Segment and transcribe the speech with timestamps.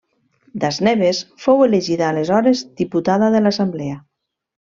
[0.61, 4.01] Das Neves fou elegida aleshores diputada de l'Assemblea.